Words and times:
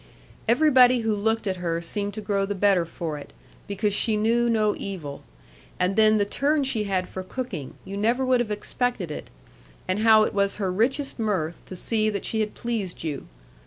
Everybody 0.47 1.01
who 1.01 1.13
looked 1.15 1.45
at 1.45 1.57
her 1.57 1.79
seemed 1.79 2.15
to 2.15 2.21
grow 2.21 2.43
the 2.47 2.55
better 2.55 2.87
for 2.87 3.19
it, 3.19 3.33
because 3.67 3.93
she 3.93 4.17
knew 4.17 4.49
no 4.49 4.73
evil. 4.75 5.21
And 5.79 5.95
then 5.95 6.17
the 6.17 6.25
turn 6.25 6.63
she 6.63 6.85
had 6.85 7.07
for 7.07 7.21
cooking, 7.21 7.75
you 7.85 7.95
never 7.95 8.25
would 8.25 8.39
have 8.39 8.49
expected 8.49 9.11
it; 9.11 9.29
and 9.87 9.99
how 9.99 10.23
it 10.23 10.33
was 10.33 10.55
her 10.55 10.71
richest 10.71 11.19
mirth 11.19 11.63
to 11.67 11.75
see 11.75 12.09
that 12.09 12.25
she 12.25 12.39
had 12.39 12.55
pleased 12.55 13.03
you. 13.03 13.27